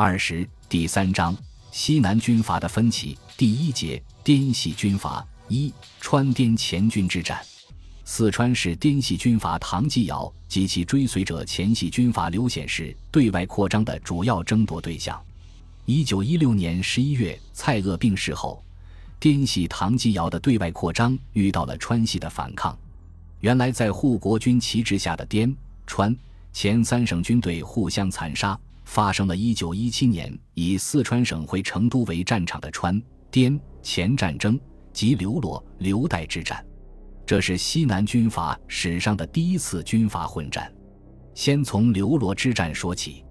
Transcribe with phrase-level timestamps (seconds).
[0.00, 1.36] 二十第三章
[1.72, 7.44] 西南军阀的分歧第一节滇系军阀一川滇黔军之战。
[8.04, 15.20] 四川是滇系军阀唐继尧及其追随者黔系军阀刘显世对外扩张的主要争夺对象。
[15.84, 18.62] 一九一六年十一月，蔡锷病逝后，
[19.18, 22.78] 滇系唐继尧的对外扩张遇到了川系的反抗。
[23.40, 25.52] 原来在护国军旗帜下的滇
[25.88, 26.16] 川
[26.52, 28.56] 黔三省军队互相残杀，
[28.88, 34.58] 发生了一九一七年以四川省会成都为战场的川滇黔战争
[34.94, 36.64] 及刘罗刘代之战。
[37.26, 40.74] 这是西南军阀史上的第一次军阀混战。
[41.34, 43.22] 先从刘罗之战说起。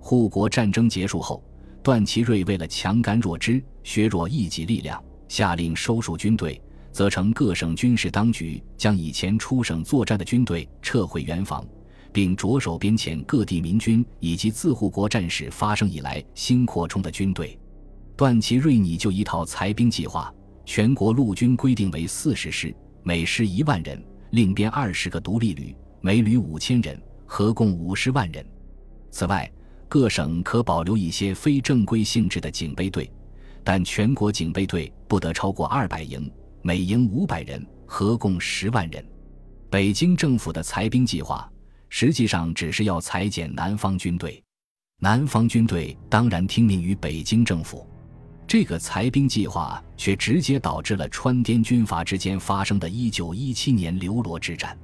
[0.00, 1.40] 护国战争结束后，
[1.84, 11.64] 段祺瑞为了强干弱支、削弱一己力量，下令收束军队，责成各省军事当局将以前出省作战的军队撤回原防，
[12.16, 17.58] 并着手编遣各地民军以及自护国战事发生以来新扩充的军队。
[18.16, 22.74] 段祺瑞拟就一套裁兵计划，全国陆军规定为四十师。
[23.02, 28.42] 每师一万人，另编二十个独立旅，每旅五千人，合共五十万人。
[29.10, 29.52] 此外，
[29.86, 33.12] 各省可保留一些非正规性质的警备队，
[33.62, 39.04] 但全国警备队不得超过二百营，每营五百人，合共十万人。
[39.68, 41.46] 北京政府的裁兵计划，
[41.88, 44.42] 实际上只是要裁减南方军队，
[45.00, 47.86] 南方军队当然听命于北京政府。
[48.46, 54.78] 这个裁兵计划却直接导致了川滇军阀之间发生的一九一七年刘罗之战。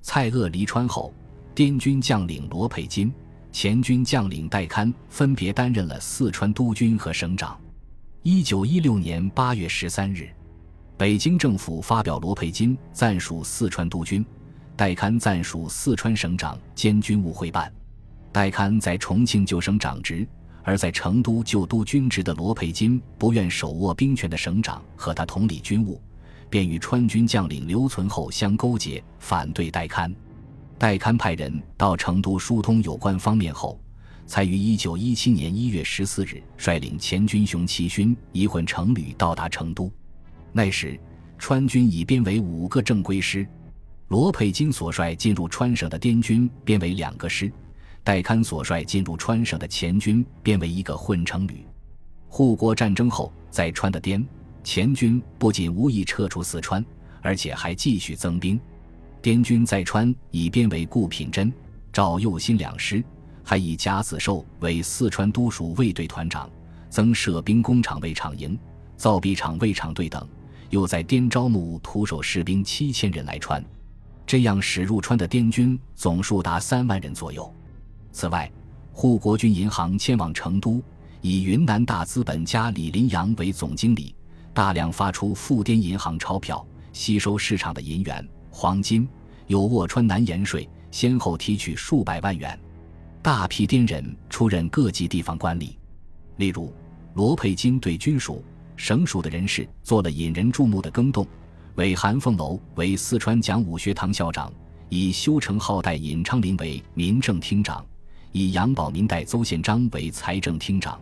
[0.00, 1.12] 蔡锷离川后，
[1.54, 3.12] 滇军将领罗佩金、
[3.52, 7.60] 黔军将领戴堪分别担任了四川督军和省长。
[8.22, 10.28] 一九一六年八月十三日，
[10.96, 14.24] 北京政府发表罗佩金暂署四川督军，
[14.80, 17.70] 戴堪暂署四川省长兼军务会办。
[18.32, 20.26] 戴堪在重庆就升长职。
[20.62, 26.00] 而在成都就督军职的罗佩金不愿手握兵权的省长和他同理军务，
[26.48, 30.10] 便与川军将领刘存厚相勾结，反对戴堪。
[30.78, 33.78] 戴堪派人到成都疏通有关方面后，
[34.24, 39.92] 才于一九一七年一月十四日率领前军雄七勋一混成旅到达成都。
[40.52, 40.98] 那时，
[41.36, 43.46] 川军已编为五个正规师，
[44.10, 47.50] 罗佩金所率进入川省的滇军编为两个师。
[48.02, 51.64] 戴堪所率进入川省的黔军编为一个混成旅。
[52.26, 54.26] 护国战争后，在川的滇
[54.64, 56.84] 黔军不仅无意撤出四川，
[57.22, 58.60] 而且还继续增兵。
[59.22, 61.52] 滇军在川已编为顾品珍、
[61.92, 63.04] 赵佑新两师，
[63.44, 66.50] 还以贾子寿为四川都署卫队团长，
[66.88, 68.58] 增设兵工厂卫厂营、
[68.96, 70.28] 造币厂卫厂队等，
[70.70, 73.64] 又在滇招募徒手士兵七千人来川。
[74.30, 77.52] 这样驶入川的滇军总数达三万人左右。
[78.12, 78.48] 此外，
[78.92, 80.80] 护国军银行迁往成都，
[81.20, 84.14] 以云南大资本家李林阳为总经理，
[84.54, 89.08] 大量发出赴滇银行钞票，吸收市场的银元、黄金，
[89.48, 92.56] 又握川南盐税，先后提取数百万元。
[93.20, 95.74] 大批滇人出任各级地方官吏，
[96.36, 96.72] 例如
[97.14, 98.44] 罗佩金对军属、
[98.76, 101.26] 省属的人士做了引人注目的更动，
[101.80, 104.52] 委韩凤楼为四川讲武学堂校长，
[104.90, 107.82] 以修成浩代尹昌林为民政厅长。
[108.32, 111.00] 以杨保民代邹宪章为财政厅长，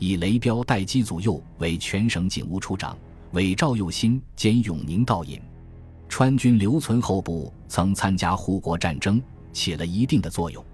[0.00, 2.98] 以雷彪代姬祖佑为全省警务处长，
[3.34, 5.40] 委赵佑新兼永宁道尹。
[6.08, 9.22] 川军留存后部曾参加护国战争，
[9.52, 10.64] 起了一定的作用。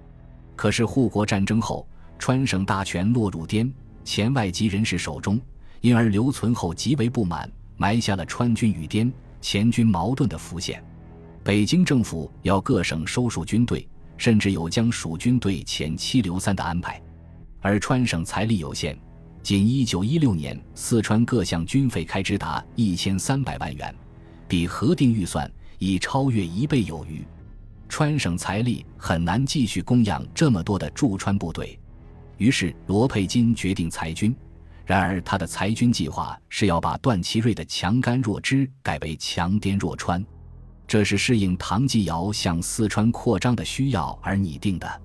[0.56, 1.86] 可是护国战争后，
[2.18, 3.70] 川省大权落入滇
[4.02, 5.38] 黔外籍人士手中，
[5.82, 10.82] 因而留存后极为不满，埋下了川军与滇前军矛盾的浮现。
[11.44, 13.86] 北京政府要各省收束军队。
[14.18, 17.02] 甚至有将蜀军队遣七留三的安排，
[17.60, 18.96] 而川省财力有限，
[19.42, 23.92] 仅一九一六年四川各项军费开支达一千三百万元，
[24.46, 25.50] 比核定预算
[25.80, 27.24] 已超越一倍有余。
[27.88, 31.76] 川省财力很难继续供养这么多的驻川部队，
[32.36, 34.32] 于是罗佩金决定裁军。
[34.92, 40.22] 然而他的裁军计划是要把段祺瑞的强干弱支改为强滇弱川。
[40.86, 45.02] 这是适应唐继尧向四川扩张的需要而拟定的。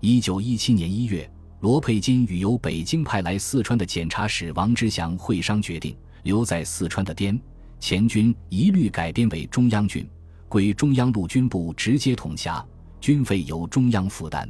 [0.00, 1.26] 一九一七年一月，
[1.60, 7.40] 罗佩金与由北京派来四川的检察使王之祥会商，决定留在四川的滇
[7.80, 10.06] 黔军一律改编为中央军，
[10.46, 12.62] 归中央陆军部直接统辖，
[13.00, 14.46] 军费由中央负担。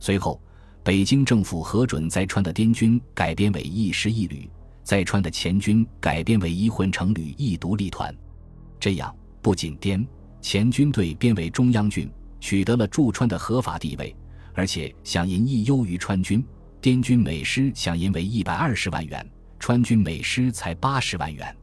[0.00, 0.42] 随后，
[0.88, 4.48] 北京政府核准在川的滇军改编为一师一旅，
[4.82, 8.16] 在川的黔军改编为一混成旅一独立团。
[8.80, 9.14] 这样。
[9.42, 10.08] 不仅滇
[10.40, 14.16] 黔军队编为中央军，取得了驻川的合法地位，
[14.54, 16.42] 而且饷银亦优于川军，
[16.80, 21.54] 滇军每师饷银为一百二十万元，川军每师才八十万元。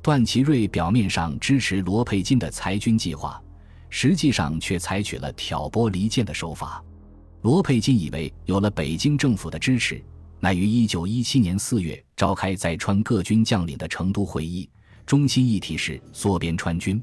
[0.00, 3.38] 段祺瑞表面上支持罗佩金的裁军计划，
[3.90, 6.82] 实际上却采取了挑拨离间的手法。
[7.42, 10.00] 罗佩金以为有了北京政府的支持，
[10.38, 14.70] 乃于一九一七年四月召开在川各军将领的成都会议，
[15.04, 17.02] 中心议题是缩编川军。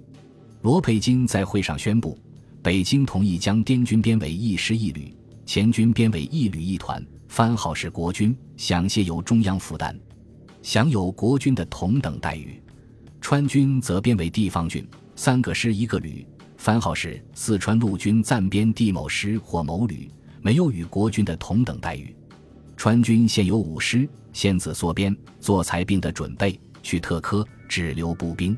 [0.62, 2.18] 罗佩金在会上宣布，
[2.64, 5.14] 北京同意将滇军编为一师一旅，
[5.46, 9.94] 黔军编为一旅一团，番号是国军，饷械由中央负担，
[10.62, 12.64] 享有国军的同等待遇。
[13.20, 14.88] 川军则编为地方军，
[15.18, 16.26] 三个师一个旅，
[16.56, 20.10] 番号是四川陆军暂编地某师或某旅，
[20.42, 22.16] 没有与国军的同等待遇。
[22.78, 28.58] 川军现有五师，先自缩编，做裁兵的准备，去特科，只留步兵。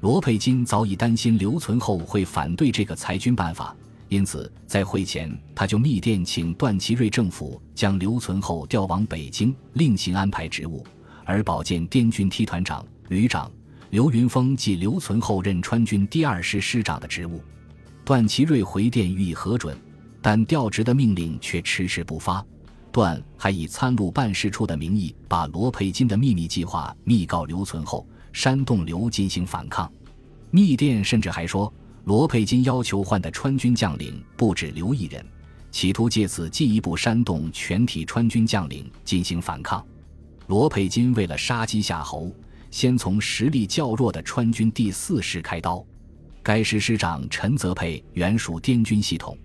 [0.00, 3.76] 罗佩金早已担心刘存厚会反对这个裁军办法，
[4.08, 10.82] 因此在会前他就密电请段祺瑞政府将刘存厚调往北京，另行安排职务，
[11.26, 13.50] 而保荐滇军梯团长、旅长。
[13.90, 17.42] 刘云峰即刘存厚任川军第二师师长的职务，
[18.04, 19.76] 段祺瑞回电予以核准，
[20.20, 22.44] 但调职的命令却迟迟不发。
[22.92, 29.90] 段还以参录办事处的名义，把罗佩金的秘密计划密告刘存厚，煽动刘进行反抗。
[30.50, 31.72] 密电甚至还说，
[32.04, 35.24] 罗佩金要求换的川军将领不止刘一人，
[35.70, 39.84] 企图借此进一步煽动全体川军将领进行反抗。
[40.48, 42.32] 罗佩金为了杀鸡夏侯。
[42.72, 45.84] 先从实力较弱的川军第四师开刀，
[46.40, 49.36] 该师师长陈泽佩原属滇军系统，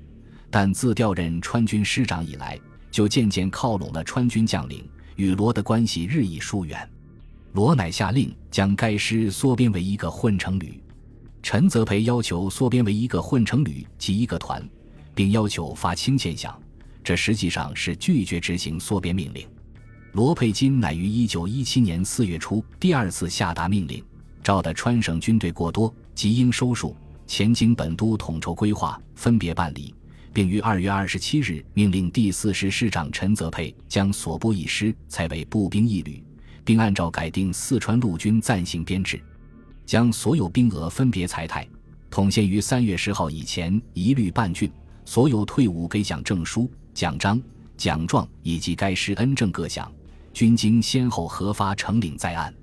[0.50, 2.60] 但自调任川军师长以来，
[2.92, 6.90] 就渐渐靠拢了川军将领，与罗的关系日益疏远。
[7.54, 10.82] 罗乃下令将该师缩编为一个混成旅，
[11.42, 14.62] 陈泽培要求缩编为一个混成旅及一个团，
[15.14, 16.54] 并要求发清欠饷，
[17.02, 19.48] 这实际上是拒绝执行缩编命令。
[20.12, 24.04] 罗佩金乃于一九一七年四月初第二次下达命令，
[24.44, 26.94] 照的川省军队过多，即应收束，
[27.26, 29.95] 前经本督统筹规划，分别办理，
[30.36, 36.22] 并于二月二十七日命令第四师师长陈泽佩将所部一师裁为步兵一旅，
[36.66, 39.18] 并按照改定四川陆军暂行编制，
[39.86, 41.66] 将所有兵额分别裁汰，
[42.10, 44.70] 统限于三月十号以前一律办竣，
[45.06, 47.42] 所有退伍给奖证书、奖章、
[47.78, 49.90] 奖状以及该师恩政各项。
[50.34, 52.54] 均经先后核发呈领在案，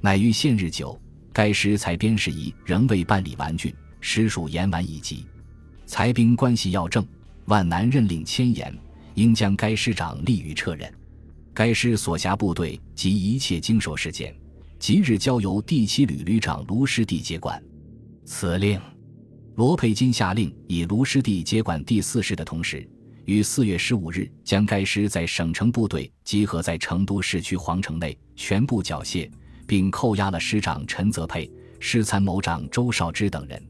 [0.00, 0.96] 乃于现日久，
[1.32, 5.26] 该师裁编事宜仍未办理完竣，实属言完已及。
[5.88, 7.04] 裁兵关系要正，
[7.46, 8.76] 万难任令千言，
[9.14, 10.92] 应将该师长立于撤任。
[11.54, 14.36] 该师所辖部队及一切经手事件，
[14.78, 17.60] 即日交由第七旅旅长卢师弟接管。
[18.26, 18.78] 此令，
[19.54, 22.86] 罗佩金下令以卢师弟接管第四师的同时。
[23.24, 29.30] 于四月十五日，将该师在省城部队集合在成都市区皇城内，全部缴械，
[29.66, 31.50] 并扣押了师长陈泽佩、
[31.80, 33.62] 师参谋长周少之等人。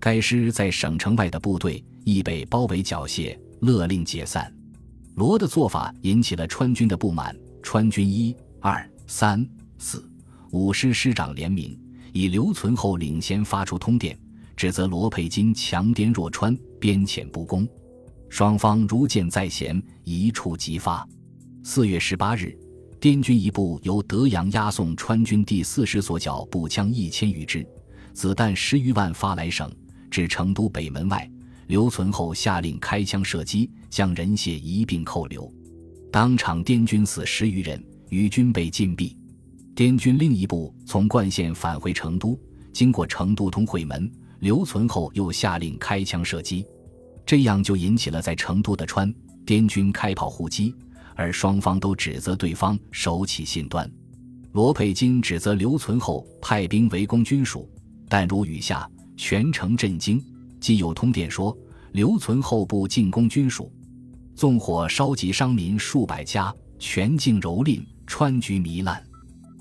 [0.00, 4.50] 该师在省城外的部队亦被包围缴械，勒令解散。
[5.16, 10.02] 罗的做法引起了川军的不满，川军一、二、三、四、
[10.52, 11.78] 五师师长联名，
[12.14, 14.18] 以刘存厚领先发出通电，
[14.56, 17.68] 指责罗佩金强滇弱川，边遣不公。
[18.30, 21.06] 双方如箭在弦，一触即发。
[21.62, 22.58] 四月十八日，
[22.98, 27.66] 滇军一部由德阳押送川军第四师所缴步枪一千余支，
[28.14, 29.70] 子弹十余万发来省，
[30.10, 31.30] 至成都北门外。
[31.68, 35.48] 刘存厚下令开枪射击，将人血一并扣留。
[36.10, 39.16] 当场滇军死十余人，余军被禁闭。
[39.76, 42.36] 滇军另一部从灌县返回成都，
[42.72, 46.66] 经过成都通会门，刘存厚又下令开枪射击。
[47.24, 49.14] 这样就引起了在成都的川
[49.46, 50.74] 滇军开炮互击，
[51.14, 53.88] 而双方都指责对方手起信端。
[54.50, 57.70] 罗佩金指责刘存厚派兵围攻军属，
[58.08, 58.90] 但如雨下，
[59.20, 60.24] 全城震惊。
[60.58, 61.56] 既有通电说
[61.92, 63.70] 刘存厚部进攻军属，
[64.34, 69.06] 纵火烧及伤民数百家，全境蹂躏，川局糜烂。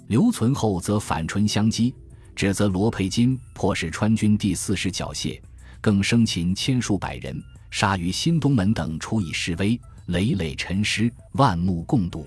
[0.08, 1.94] 刘存厚则反唇相讥，
[2.34, 5.40] 指责罗培金迫使川军第四师缴械，
[5.82, 7.38] 更生擒千数百人。
[7.70, 12.26] 杀于新东门等处以示威，累累陈尸，万目共睹，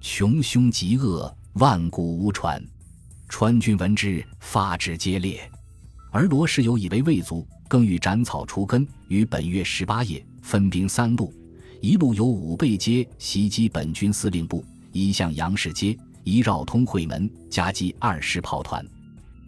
[0.00, 2.62] 穷凶极恶，万古无传。
[3.28, 5.48] 川军闻之，发指皆裂。
[6.16, 11.30] 而罗世友以为未足，更欲斩草除根，于本月十八夜分兵三路，
[11.82, 15.94] 一路由武备街袭击本军司令部，一向杨氏街，
[16.24, 18.82] 一绕通会门，夹击二师炮团；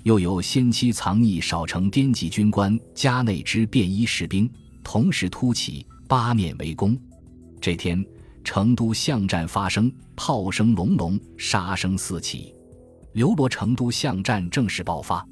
[0.03, 4.47] 又有先期藏匿少城滇籍军官加内之便衣士兵。
[4.85, 6.95] 同时突起，八面围攻。
[7.63, 8.05] 这天，
[8.45, 12.55] 成都巷战发生，炮声隆隆，杀声四起，
[13.15, 15.27] 刘罗成都巷战正式爆发。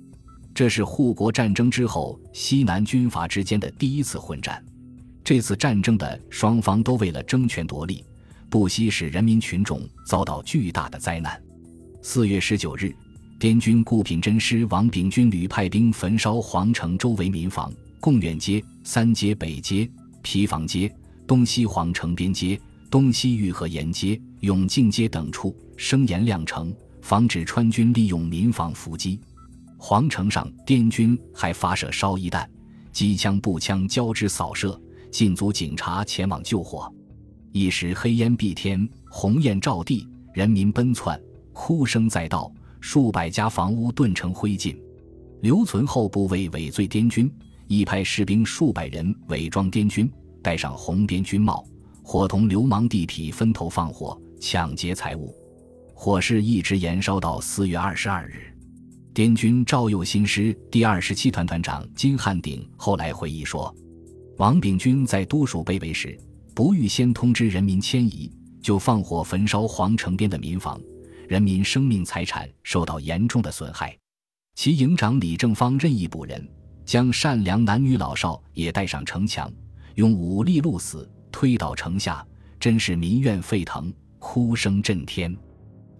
[0.56, 4.64] 这是护国战争之后西南军阀之间的第一次混战。
[5.22, 8.02] 这次战争的双方都为了争权夺利，
[8.48, 11.38] 不惜使人民群众遭到巨大的灾难。
[12.00, 12.90] 四月十九日，
[13.38, 17.70] 滇军顾品珍师王炳军旅派兵焚烧皇城周围民房，
[18.00, 19.86] 贡院街、三街、北街、
[20.22, 20.90] 皮房街、
[21.26, 22.58] 东西皇城边街、
[22.90, 29.20] 东西御河沿街、永靖街等处，声言亮城，防止川军利用民房伏击。
[29.78, 32.48] 皇城上，滇军还发射烧夷弹，
[32.92, 34.80] 机枪、步枪交织扫射，
[35.10, 36.92] 禁足警察前往救火。
[37.52, 41.20] 一时黑烟蔽天，红焰照地，人民奔窜，
[41.52, 44.76] 哭声载道，数百家房屋顿成灰烬。
[45.42, 47.30] 留存后部为伪罪滇军，
[47.66, 50.10] 一派士兵数百人伪装滇军，
[50.42, 51.64] 戴上红边军帽，
[52.02, 55.34] 伙同流氓地痞分头放火，抢劫财物。
[55.94, 58.55] 火势一直延烧到四月二十二日。
[59.16, 63.74] 滇军赵右新师第二十七团团长金汉鼎后来回忆说
[64.36, 66.20] ：“王炳军在都署被围时，
[66.54, 68.30] 不预先通知人民迁移，
[68.60, 70.78] 就放火焚烧皇城边的民房，
[71.28, 73.96] 人民生命财产受到严重的损害。
[74.54, 76.46] 其营长李正方任意捕人，
[76.84, 79.50] 将善良男女老少也带上城墙，
[79.94, 82.22] 用武力戮死，推倒城下，
[82.60, 85.34] 真是民怨沸腾，哭声震天。”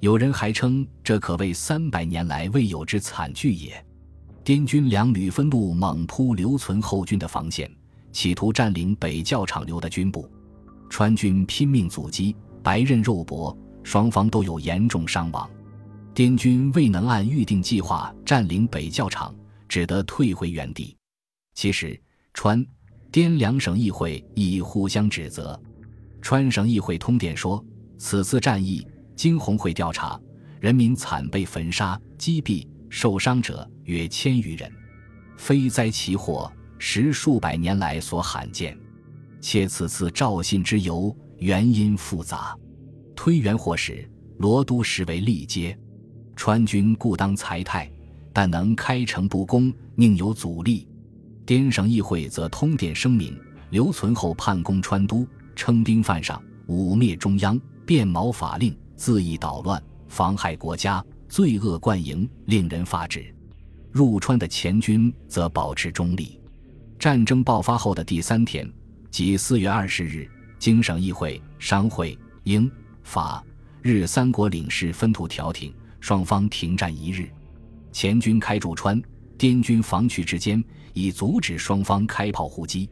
[0.06, 3.84] 有人还称，这可谓三百年来未有之惨剧也。
[4.44, 7.68] 滇军两旅分路猛扑留存后军的防线，
[8.12, 10.30] 企图占领北教场留的军部。
[10.88, 15.50] 川军拼命阻击，白刃肉搏，双方都有严重伤亡。
[16.14, 19.34] 滇军未能按预定计划占领北教场，
[19.68, 20.96] 只得退回原地。
[21.54, 22.00] 其实，
[22.32, 22.64] 川、
[23.10, 25.60] 滇两省议会亦互相指责。
[26.22, 27.60] 川省议会通电说，
[27.98, 28.86] 此次战役。
[29.16, 30.20] 经红会调查，
[30.61, 34.70] 人民惨被焚杀、击毙，受伤者约千余人，
[35.38, 38.78] 非灾其祸，实数百年来所罕见。
[39.40, 42.56] 且此次赵信之由，原因复杂。
[43.14, 45.76] 推原或使罗都实为利阶，
[46.37, 47.90] 川军固当裁汰，
[48.32, 50.87] 但能开城不攻，宁有阻力？
[51.46, 53.35] 滇省议会则通电声明，
[53.70, 58.76] 留存后叛攻川都，称兵犯上，污蔑中央，变毛法令。
[58.96, 63.32] 恣意捣乱，妨害国家，罪恶贯盈，令人发指。
[63.92, 66.40] 入川的前军则保持中立。
[66.98, 68.70] 战争爆发后的第三天，
[69.10, 72.70] 即四月二十日，经省议会、商会、英、
[73.02, 73.44] 法、
[73.82, 77.28] 日三国领事分途调停，双方停战一日。
[77.92, 79.00] 前军开驻川，
[79.38, 80.62] 滇军防区之间，
[80.94, 82.88] 以阻止双方开炮互击。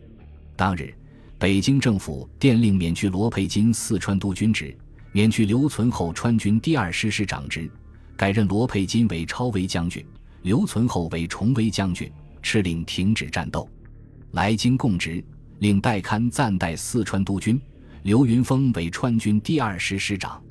[0.54, 0.94] 当日，
[1.38, 4.76] 北京政府电令免去罗佩金四川督军职。
[5.14, 7.71] 免去留存后川军第二师师长职，
[8.16, 10.04] 改任罗佩金为超威将军，
[10.42, 12.11] 留存后为崇威将军，
[12.42, 13.71] 敕令停止战斗。
[14.33, 15.25] 来京供职，
[15.61, 17.62] 令戴堪暂代四川督军，
[18.02, 20.42] 刘云峰为川军第二师师长。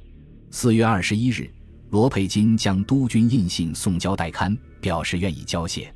[0.50, 1.52] 四月二十一日，
[1.90, 5.88] 罗佩金将督军印信送交戴堪，表示愿意交械。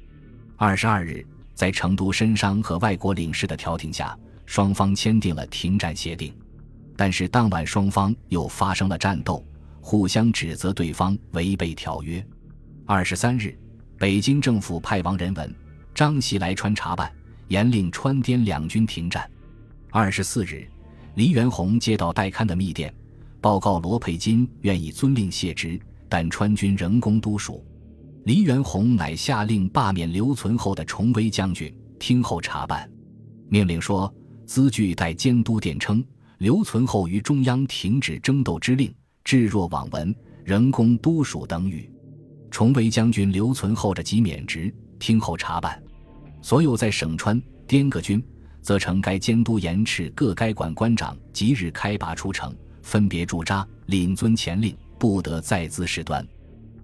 [0.58, 4.14] 二十二日，在成都申商和外国领事的调停下，
[4.46, 6.34] 双方签订了停战协定。
[6.98, 9.46] 但是当晚双方又发生了战斗，
[9.80, 12.26] 互相指责对方违背条约。
[12.88, 13.56] 二十三日，
[14.00, 15.56] 北京政府派王仁文、
[15.94, 17.10] 张锡来川查办，
[17.50, 19.30] 严令川滇两军停战。
[19.92, 20.68] 二十四日，
[21.14, 22.92] 黎元洪接到戴堪的密电，
[23.40, 27.64] 报告罗佩金愿意遵令卸职，但川军仍攻都署。
[28.24, 32.90] 黎元洪乃下令罢免留存后的崇威将军，听候查办。
[33.50, 34.12] 命令说：
[34.48, 36.04] 兹据待监督电称。
[36.38, 41.90] 留存后于中央停止争斗之令，置若罔闻，仍攻都署等语。
[42.52, 45.82] 崇威将军留存后的即免职，听候查办。
[46.42, 48.24] 所有在省川滇各军，
[48.62, 56.26] 则呈该监督严斥各该管官长即日开拔出城，分别驻扎，领遵前令，不得再滋事端。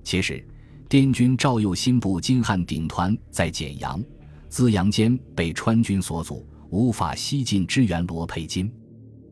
[0.03, 0.45] 其实，
[0.89, 4.03] 滇军赵右新部金汉鼎团在简阳、
[4.49, 8.71] 资阳间被川军所阻，无法西进支援罗佩金。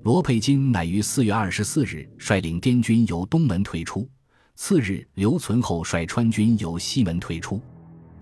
[0.04, 4.10] 罗佩金乃于四月二十四日率领滇军由东门退出，
[4.56, 7.62] 次日留存后率川军由西门退出。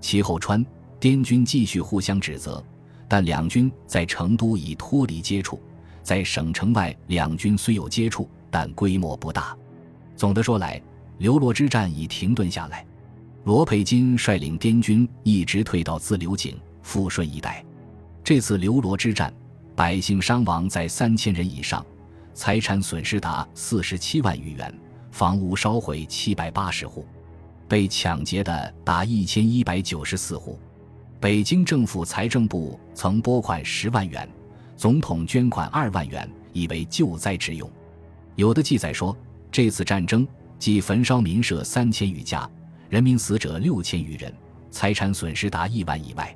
[0.01, 0.65] 其后川
[0.99, 2.61] 滇军继续互相指责，
[3.07, 5.57] 但两军在成都已脱离接触，
[6.03, 9.57] 在省城外两军虽有接触，但规模不大。
[10.17, 10.81] 总的说来，
[11.19, 12.85] 刘罗之战已停顿下来。
[13.45, 17.63] 罗佩金率领滇军一直退到自流井、富顺一带。
[18.21, 19.33] 这次刘罗之战。
[19.79, 21.85] 百姓伤亡在三千人以上，
[22.33, 24.77] 财产损失达四十七万余元，
[25.09, 27.07] 房屋烧毁七百八十户，
[27.65, 30.59] 被抢劫的达一千一百九十四户。
[31.17, 34.29] 北京政府财政部曾拨款十万元，
[34.75, 37.71] 总统捐款二万元，以为救灾之用。
[38.35, 39.15] 有的记载说，
[39.49, 42.45] 这次战争即焚烧民舍三千余家，
[42.89, 44.33] 人民死者六千余人，
[44.71, 46.35] 财产损失达亿万以外。